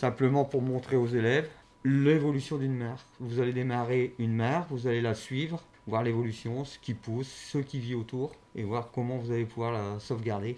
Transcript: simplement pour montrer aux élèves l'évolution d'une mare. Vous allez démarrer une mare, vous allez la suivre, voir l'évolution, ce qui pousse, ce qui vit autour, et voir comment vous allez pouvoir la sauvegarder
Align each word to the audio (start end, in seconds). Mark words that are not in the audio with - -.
simplement 0.00 0.46
pour 0.46 0.62
montrer 0.62 0.96
aux 0.96 1.06
élèves 1.06 1.46
l'évolution 1.84 2.56
d'une 2.56 2.74
mare. 2.74 3.04
Vous 3.20 3.38
allez 3.38 3.52
démarrer 3.52 4.14
une 4.18 4.34
mare, 4.34 4.66
vous 4.70 4.86
allez 4.86 5.02
la 5.02 5.14
suivre, 5.14 5.62
voir 5.86 6.02
l'évolution, 6.02 6.64
ce 6.64 6.78
qui 6.78 6.94
pousse, 6.94 7.28
ce 7.28 7.58
qui 7.58 7.80
vit 7.80 7.94
autour, 7.94 8.32
et 8.56 8.62
voir 8.62 8.90
comment 8.92 9.18
vous 9.18 9.30
allez 9.30 9.44
pouvoir 9.44 9.72
la 9.72 10.00
sauvegarder 10.00 10.56